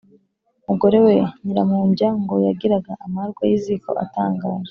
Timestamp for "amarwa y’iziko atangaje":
3.05-4.59